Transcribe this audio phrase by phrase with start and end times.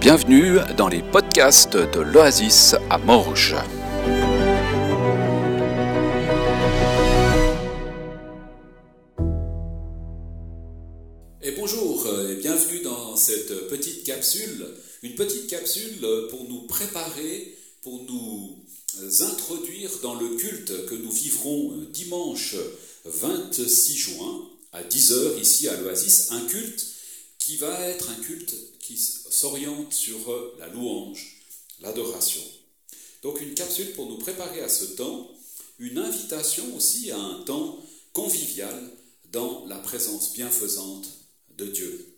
[0.00, 3.56] Bienvenue dans les podcasts de l'Oasis à Morges.
[11.42, 14.66] Et bonjour et bienvenue dans cette petite capsule,
[15.02, 18.64] une petite capsule pour nous préparer, pour nous
[19.20, 22.54] introduire dans le culte que nous vivrons dimanche
[23.06, 26.86] 26 juin à 10h ici à l'Oasis, un culte
[27.38, 28.54] qui va être un culte
[28.86, 31.40] qui s'oriente sur la louange,
[31.80, 32.42] l'adoration.
[33.22, 35.28] Donc une capsule pour nous préparer à ce temps,
[35.80, 38.92] une invitation aussi à un temps convivial
[39.32, 41.08] dans la présence bienfaisante
[41.56, 42.16] de Dieu.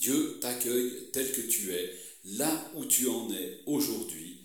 [0.00, 1.92] Dieu t'accueille tel que tu es,
[2.24, 4.38] là où tu en es aujourd'hui,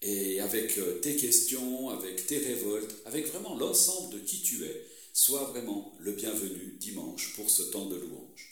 [0.00, 5.44] et avec tes questions, avec tes révoltes, avec vraiment l'ensemble de qui tu es, sois
[5.44, 8.51] vraiment le bienvenu dimanche pour ce temps de louange.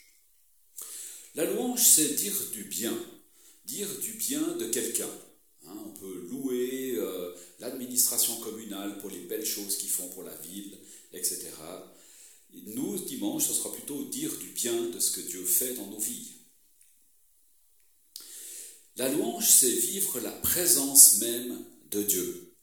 [1.35, 2.97] La louange, c'est dire du bien,
[3.65, 5.09] dire du bien de quelqu'un.
[5.65, 10.35] Hein, on peut louer euh, l'administration communale pour les belles choses qu'ils font pour la
[10.37, 10.77] ville,
[11.13, 11.47] etc.
[12.53, 15.99] Nous, dimanche, ce sera plutôt dire du bien de ce que Dieu fait dans nos
[15.99, 16.33] vies.
[18.97, 22.53] La louange, c'est vivre la présence même de Dieu.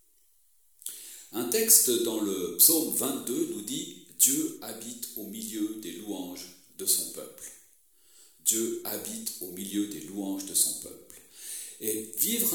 [1.33, 6.85] Un texte dans le psaume 22 nous dit Dieu habite au milieu des louanges de
[6.85, 7.58] son peuple.
[8.49, 11.21] Dieu habite au milieu des louanges de son peuple.
[11.81, 12.55] Et vivre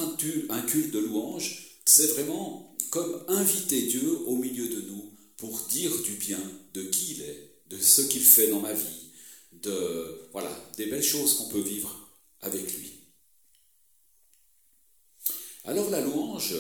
[0.50, 5.96] un culte de louange, c'est vraiment comme inviter Dieu au milieu de nous pour dire
[6.02, 6.40] du bien
[6.74, 9.10] de qui il est, de ce qu'il fait dans ma vie,
[9.52, 12.10] de voilà, des belles choses qu'on peut vivre
[12.42, 12.92] avec lui.
[15.66, 16.56] Alors la louange,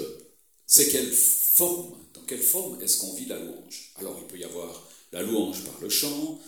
[0.68, 3.92] c'est quelle forme Dans quelle forme est-ce qu'on vit la louange?
[3.96, 6.40] Alors il peut y avoir la louange par le chant,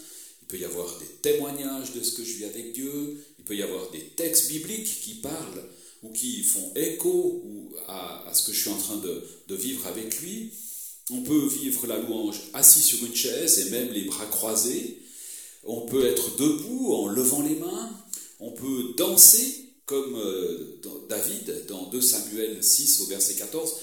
[0.45, 3.55] il peut y avoir des témoignages de ce que je vis avec Dieu, il peut
[3.55, 5.63] y avoir des textes bibliques qui parlent
[6.03, 7.43] ou qui font écho
[7.87, 10.51] à, ce que je suis en train de, vivre avec lui.
[11.09, 14.99] On peut vivre la louange assis sur une chaise et même les bras croisés.
[15.63, 17.89] On peut être debout en levant les mains.
[18.39, 20.79] On peut danser comme euh,
[21.09, 23.73] David dans 2 Samuel 6 au verset 14.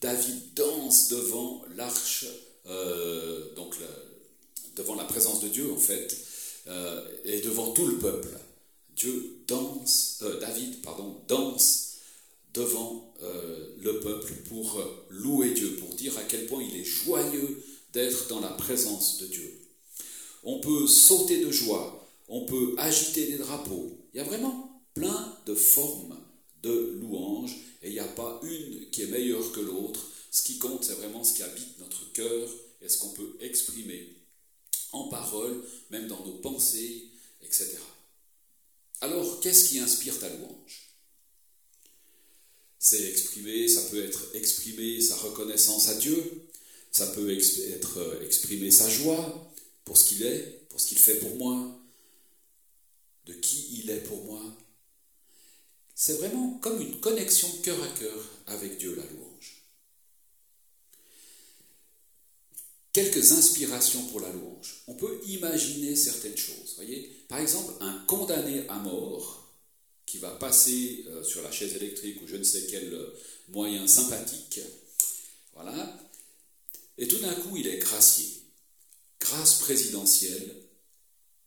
[0.00, 2.26] David danse devant l'arche,
[2.68, 4.11] euh, donc la
[5.42, 6.16] de Dieu en fait,
[6.66, 8.28] euh, et devant tout le peuple.
[8.96, 11.98] Dieu danse, euh, David, pardon, danse
[12.54, 17.62] devant euh, le peuple pour louer Dieu, pour dire à quel point il est joyeux
[17.92, 19.60] d'être dans la présence de Dieu.
[20.44, 23.96] On peut sauter de joie, on peut agiter des drapeaux.
[24.12, 26.18] Il y a vraiment plein de formes
[26.62, 30.08] de louange et il n'y a pas une qui est meilleure que l'autre.
[30.30, 32.48] Ce qui compte, c'est vraiment ce qui habite notre cœur
[32.80, 34.22] et ce qu'on peut exprimer
[34.92, 37.08] en parole, même dans nos pensées,
[37.42, 37.76] etc.
[39.00, 40.88] Alors, qu'est-ce qui inspire ta louange?
[42.78, 46.48] C'est exprimer, ça peut être exprimer sa reconnaissance à Dieu,
[46.90, 49.50] ça peut être euh, exprimer sa joie
[49.84, 51.80] pour ce qu'il est, pour ce qu'il fait pour moi,
[53.26, 54.42] de qui il est pour moi.
[55.94, 59.61] C'est vraiment comme une connexion cœur à cœur avec Dieu, la louange.
[62.92, 64.82] Quelques inspirations pour la louange.
[64.86, 66.74] On peut imaginer certaines choses.
[66.76, 69.50] Voyez Par exemple, un condamné à mort
[70.06, 73.14] qui va passer euh, sur la chaise électrique ou je ne sais quel euh,
[73.48, 74.60] moyen sympathique,
[75.54, 75.98] voilà,
[76.98, 78.26] et tout d'un coup il est gracié.
[79.20, 80.54] Grâce présidentielle,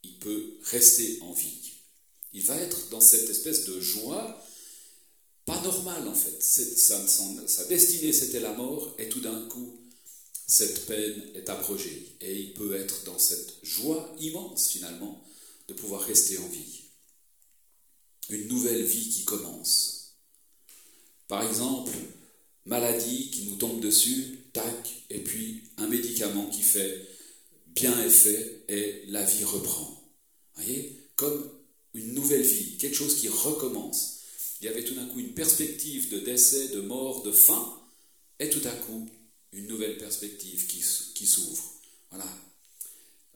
[0.02, 1.72] il peut rester en vie.
[2.32, 4.42] Il va être dans cette espèce de joie
[5.44, 6.42] pas normale en fait.
[6.42, 9.75] Sa, sa destinée c'était la mort et tout d'un coup
[10.46, 15.22] cette peine est abrogée et il peut être dans cette joie immense finalement
[15.68, 16.82] de pouvoir rester en vie.
[18.30, 20.16] Une nouvelle vie qui commence.
[21.28, 21.92] Par exemple,
[22.64, 27.06] maladie qui nous tombe dessus, tac, et puis un médicament qui fait
[27.68, 30.02] bien effet et la vie reprend.
[30.54, 31.50] Voyez Comme
[31.94, 34.20] une nouvelle vie, quelque chose qui recommence.
[34.60, 37.80] Il y avait tout d'un coup une perspective de décès, de mort, de fin,
[38.38, 39.08] et tout à coup,
[39.52, 40.84] une nouvelle perspective qui,
[41.14, 41.64] qui s'ouvre.
[42.10, 42.28] Voilà.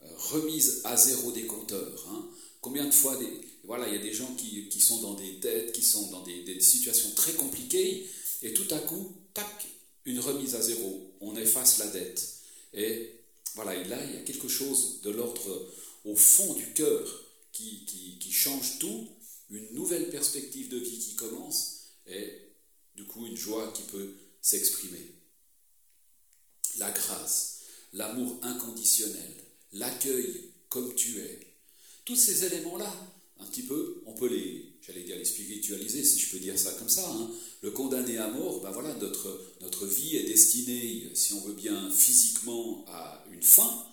[0.03, 2.07] Euh, remise à zéro des compteurs.
[2.11, 2.29] Hein.
[2.61, 5.33] Combien de fois, des, voilà, il y a des gens qui, qui, sont dans des
[5.33, 8.07] dettes, qui sont dans des, des, situations très compliquées,
[8.43, 9.67] et tout à coup, tac,
[10.05, 11.15] une remise à zéro.
[11.21, 12.37] On efface la dette.
[12.75, 13.15] Et
[13.55, 15.73] voilà, et là, il y a quelque chose de l'ordre
[16.05, 19.09] au fond du cœur qui, qui, qui change tout,
[19.51, 22.31] une nouvelle perspective de vie qui commence, et
[22.97, 25.20] du coup, une joie qui peut s'exprimer
[26.79, 27.61] la grâce,
[27.93, 29.35] l'amour inconditionnel,
[29.73, 31.41] l'accueil comme tu es.
[32.05, 32.93] Tous ces éléments-là,
[33.41, 36.73] un petit peu, on peut les, j'allais dire les spiritualiser, si je peux dire ça
[36.73, 37.31] comme ça, hein.
[37.63, 41.91] le condamner à mort, ben voilà, notre, notre vie est destinée, si on veut bien,
[41.91, 43.87] physiquement à une fin.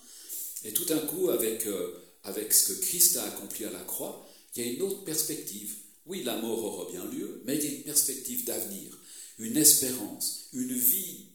[0.64, 1.92] Et tout d'un coup, avec, euh,
[2.24, 5.74] avec ce que Christ a accompli à la croix, il y a une autre perspective.
[6.06, 8.98] Oui, la mort aura bien lieu, mais il y a une perspective d'avenir,
[9.38, 11.27] une espérance, une vie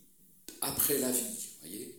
[0.63, 1.95] après la vie, voyez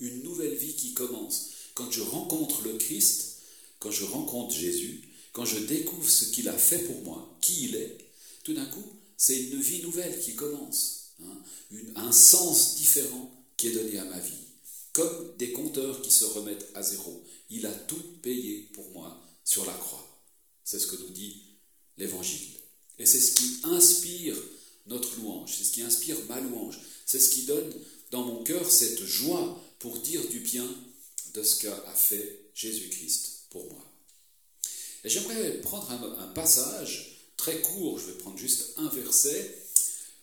[0.00, 1.50] Une nouvelle vie qui commence.
[1.74, 3.38] Quand je rencontre le Christ,
[3.78, 7.76] quand je rencontre Jésus, quand je découvre ce qu'il a fait pour moi, qui il
[7.76, 7.98] est,
[8.44, 8.84] tout d'un coup,
[9.16, 11.42] c'est une vie nouvelle qui commence, hein,
[11.96, 14.32] un sens différent qui est donné à ma vie.
[14.92, 17.22] Comme des compteurs qui se remettent à zéro.
[17.50, 20.06] Il a tout payé pour moi sur la croix.
[20.64, 21.42] C'est ce que nous dit
[21.98, 22.56] l'Évangile.
[22.98, 24.36] Et c'est ce qui inspire
[24.86, 27.72] notre louange, c'est ce qui inspire ma louange, c'est ce qui donne
[28.10, 30.66] dans mon cœur cette joie pour dire du bien
[31.34, 33.84] de ce qu'a fait Jésus-Christ pour moi.
[35.04, 36.26] Et j'aimerais prendre un,
[37.36, 39.56] très court, je vais prendre juste un verset,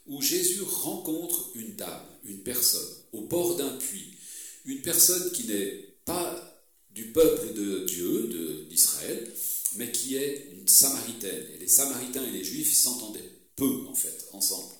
[0.07, 4.13] où Jésus rencontre une dame, une personne, au bord d'un puits,
[4.65, 9.31] une personne qui n'est pas du peuple de Dieu, d'Israël,
[9.75, 11.45] mais qui est une samaritaine.
[11.55, 14.73] Et les samaritains et les juifs s'entendaient peu, en fait, ensemble.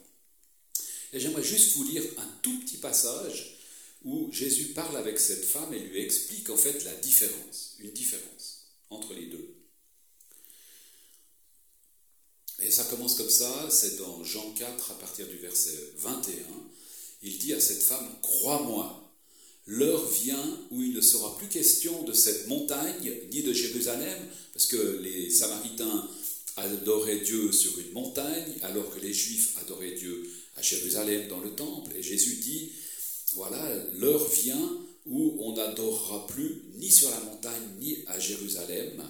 [1.14, 3.58] Et j'aimerais juste vous lire un tout petit passage
[4.04, 8.66] où Jésus parle avec cette femme et lui explique en fait la différence, une différence
[8.90, 9.63] entre les deux.
[12.66, 16.34] Et ça commence comme ça, c'est dans Jean 4 à partir du verset 21.
[17.24, 19.12] Il dit à cette femme, Crois-moi,
[19.68, 24.20] l'heure vient où il ne sera plus question de cette montagne ni de Jérusalem,
[24.54, 26.08] parce que les Samaritains
[26.56, 31.52] adoraient Dieu sur une montagne, alors que les Juifs adoraient Dieu à Jérusalem dans le
[31.52, 31.92] temple.
[31.98, 32.72] Et Jésus dit,
[33.34, 39.04] voilà, l'heure vient où on n'adorera plus ni sur la montagne ni à Jérusalem.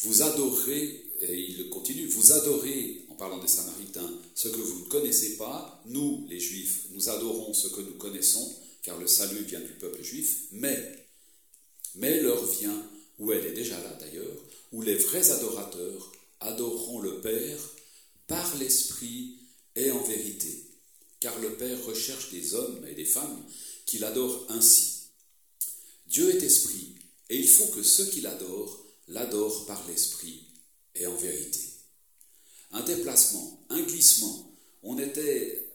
[0.00, 4.88] Vous adorez, et il continue, vous adorez, en parlant des Samaritains, ce que vous ne
[4.88, 5.82] connaissez pas.
[5.86, 10.02] Nous, les Juifs, nous adorons ce que nous connaissons, car le salut vient du peuple
[10.02, 10.44] juif.
[10.52, 11.06] Mais,
[11.96, 14.36] mais l'heure vient, où elle est déjà là d'ailleurs,
[14.72, 17.58] où les vrais adorateurs adoreront le Père
[18.28, 19.38] par l'Esprit
[19.74, 20.64] et en vérité,
[21.18, 23.42] car le Père recherche des hommes et des femmes
[23.86, 24.98] qui l'adorent ainsi.
[26.06, 26.94] Dieu est esprit,
[27.28, 30.47] et il faut que ceux qui l'adorent l'adorent par l'esprit
[30.98, 31.60] et en vérité.
[32.72, 34.52] Un déplacement, un glissement,
[34.82, 35.72] on était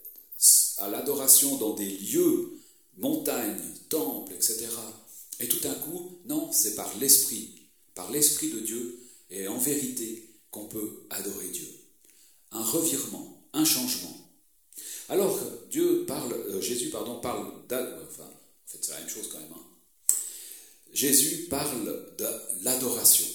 [0.78, 2.60] à l'adoration dans des lieux,
[2.98, 4.68] montagnes, temples, etc.
[5.40, 9.00] Et tout d'un coup, non, c'est par l'esprit, par l'esprit de Dieu
[9.30, 11.68] et en vérité qu'on peut adorer Dieu.
[12.52, 14.16] Un revirement, un changement.
[15.10, 15.40] Alors
[15.70, 19.54] Dieu parle, euh, Jésus parle enfin, en fait c'est la même chose quand même.
[19.54, 20.14] Hein.
[20.94, 22.28] Jésus parle de
[22.62, 23.26] l'adoration.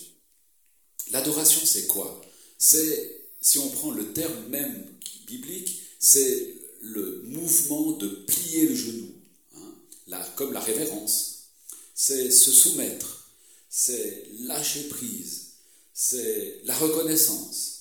[1.10, 2.20] L'adoration c'est quoi?
[2.58, 4.86] C'est, si on prend le terme même
[5.26, 9.12] biblique, c'est le mouvement de plier le genou,
[9.56, 11.50] hein, comme la révérence.
[11.94, 13.30] C'est se soumettre,
[13.68, 15.52] c'est lâcher prise,
[15.92, 17.78] c'est la reconnaissance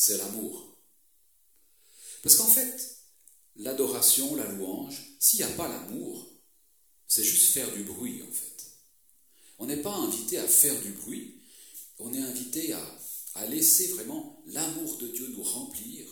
[0.00, 0.78] c'est l'amour.
[2.22, 2.96] Parce qu'en fait,
[3.56, 6.26] l'adoration, la louange, s'il n'y a pas l'amour,
[7.06, 8.59] c'est juste faire du bruit en fait.
[9.60, 11.34] On n'est pas invité à faire du bruit,
[11.98, 12.80] on est invité à,
[13.46, 16.06] laisser vraiment l'amour de Dieu nous remplir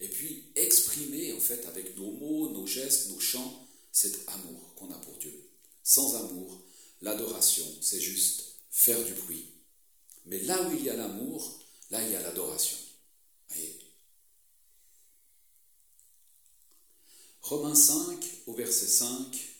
[0.00, 4.90] et puis exprimer en fait avec nos mots, nos gestes, nos chants, cet amour qu'on
[4.90, 5.48] a pour Dieu.
[5.84, 6.62] Sans amour,
[7.02, 9.44] l'adoration, c'est juste faire du bruit.
[10.26, 12.78] Mais là où il y a l'amour, là il y a l'adoration.
[17.42, 19.51] Romains 5, au verset 5,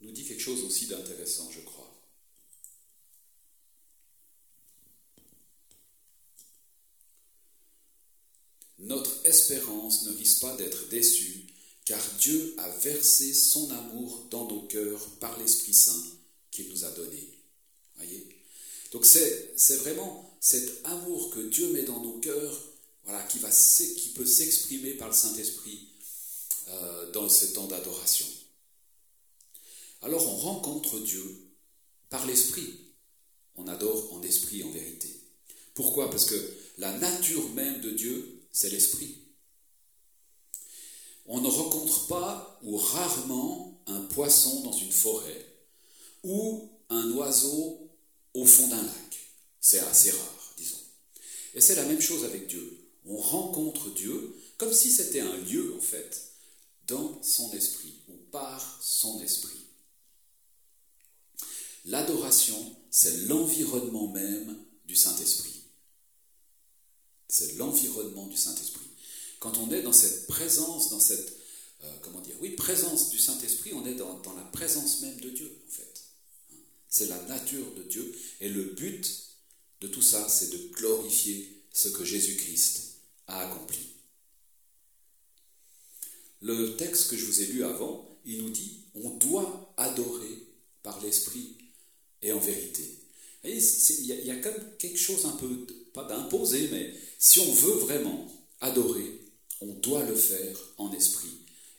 [0.00, 1.92] nous dit quelque chose aussi d'intéressant, je crois.
[8.78, 11.46] Notre espérance ne risque pas d'être déçue,
[11.84, 16.04] car Dieu a versé son amour dans nos cœurs par l'Esprit Saint
[16.50, 17.28] qu'il nous a donné.
[17.96, 18.26] Voyez?
[18.92, 22.60] Donc c'est vraiment cet amour que Dieu met dans nos cœurs,
[23.04, 25.88] voilà, qui, va, qui peut s'exprimer par le Saint-Esprit
[26.68, 28.26] euh, dans ce temps d'adoration.
[30.02, 31.52] Alors on rencontre Dieu
[32.10, 32.80] par l'esprit.
[33.56, 35.08] On adore en esprit, en vérité.
[35.74, 36.10] Pourquoi?
[36.10, 39.18] Parce que la nature même de Dieu, c'est l'esprit.
[41.26, 45.44] On ne rencontre pas ou rarement un poisson dans une forêt
[46.22, 47.90] ou un oiseau
[48.34, 49.32] au fond d'un lac.
[49.60, 50.78] C'est assez rare, disons.
[51.54, 52.78] Et c'est la même chose avec Dieu.
[53.06, 56.32] On rencontre Dieu comme si c'était un lieu, en fait,
[56.86, 59.65] dans son esprit ou par son esprit.
[61.86, 65.62] L'adoration, c'est l'environnement même du Saint-Esprit.
[67.28, 68.86] C'est l'environnement du Saint-Esprit.
[69.38, 71.36] Quand on est dans cette présence, dans cette,
[71.84, 75.30] euh, comment dire, oui, présence du Saint-Esprit, on est dans, dans, la présence même de
[75.30, 76.02] Dieu, en fait.
[76.88, 78.12] C'est la nature de Dieu.
[78.40, 79.08] Et le but
[79.80, 82.96] de tout ça, c'est de glorifier ce que Jésus-Christ
[83.28, 83.78] a accompli.
[86.40, 90.46] Le texte que je vous ai lu avant, il nous dit, on doit adorer
[90.82, 91.55] par l'Esprit
[92.26, 92.82] et en vérité.
[93.44, 98.26] Il y, a, comme quelque chose un peu, pas d'imposer, mais si on veut vraiment
[98.60, 99.20] adorer,
[99.60, 101.30] on doit le faire en esprit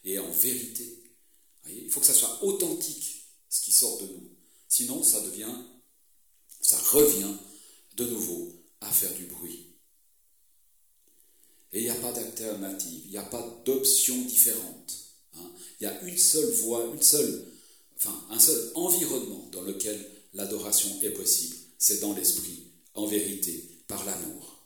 [0.06, 1.04] et en vérité.
[1.70, 4.30] il faut que ça soit authentique, ce qui sort de nous.
[4.70, 5.54] Sinon, ça devient,
[6.62, 7.34] ça revient
[7.98, 9.66] de nouveau à faire du bruit.
[11.74, 14.94] Et il n'y a pas d'alternative, il n'y a pas d'option différente.
[15.36, 15.52] Hein.
[15.82, 17.46] Il y a une seule voie, une seule,
[17.98, 21.56] enfin, un seul environnement dans lequel l'adoration est possible.
[21.78, 24.58] C'est dans l'esprit, en vérité, par l'amour.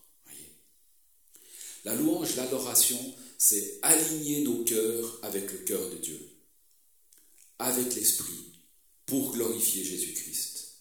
[1.84, 3.00] La louange, l'adoration,
[3.38, 6.20] c'est aligner nos cœurs avec le cœur de Dieu,
[7.58, 8.53] avec l'esprit,
[9.06, 10.74] pour glorifier Jésus-Christ.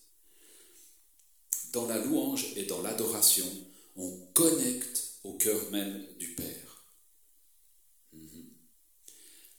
[1.73, 3.47] Dans la louange et dans l'adoration,
[3.97, 6.85] on connecte au cœur même du Père.
[8.13, 8.45] Mhm.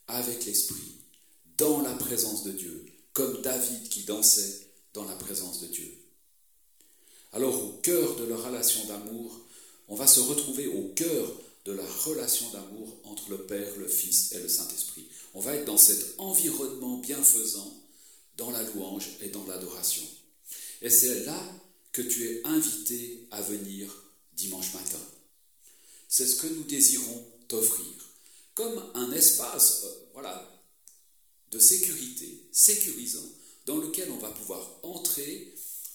[0.07, 0.97] Avec l'Esprit,
[1.57, 5.91] dans la présence de Dieu, comme David qui dansait dans la présence de Dieu.
[7.33, 9.39] Alors au cœur de leur relation d'amour,
[9.87, 11.33] on va se retrouver au cœur
[11.65, 15.07] de la relation d'amour entre le Père, le Fils et le Saint-Esprit.
[15.33, 17.81] On va être dans cet environnement bienfaisant,
[18.37, 20.03] dans la louange et dans l'adoration.
[20.81, 21.39] Et c'est là
[21.91, 23.91] que tu es invité à venir
[24.33, 24.99] dimanche matin.
[26.07, 27.85] C'est ce que nous désirons t'offrir,
[28.55, 30.49] comme un espace euh, voilà,
[31.51, 33.29] de sécurité, sécurisant,
[33.65, 35.53] dans lequel on va pouvoir entrer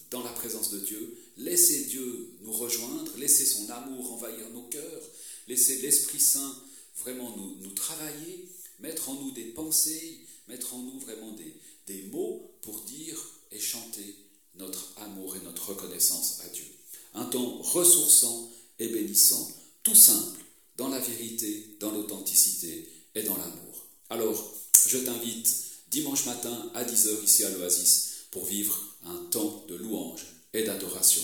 [0.09, 5.03] dans la présence de Dieu, laisser Dieu nous rejoindre, laisser son amour envahir nos cœurs,
[5.47, 6.55] laisser l'Esprit Saint
[6.99, 8.47] vraiment nous, travailler,
[8.79, 11.53] mettre en nous des pensées, mettre en nous vraiment des,
[11.87, 13.17] des mots pour dire
[13.51, 14.15] et chanter
[14.55, 16.65] notre amour et notre reconnaissance à Dieu.
[17.13, 19.51] Un temps ressourçant et bénissant
[19.83, 20.41] tout simple,
[20.77, 23.85] dans la vérité, dans l'authenticité et dans l'amour.
[24.09, 24.53] Alors,
[24.87, 30.25] je t'invite dimanche matin à 10h ici à l'Oasis pour vivre un temps de louange
[30.53, 31.23] et d'adoration.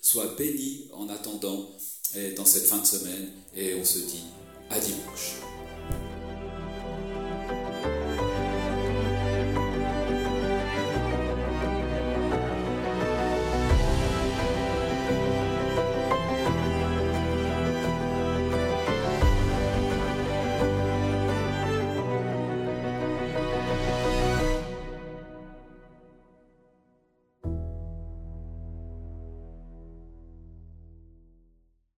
[0.00, 1.70] Sois béni en attendant
[2.36, 4.24] dans cette fin de semaine et on se dit
[4.70, 5.51] à dimanche.